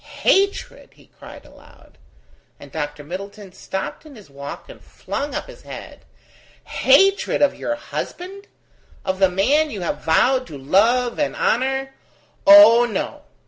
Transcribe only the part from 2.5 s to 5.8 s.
and Dr. Middleton stopped in his walk and flung up his